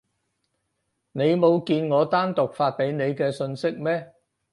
[1.11, 4.11] 你冇見我單獨發畀你嘅訊息咩？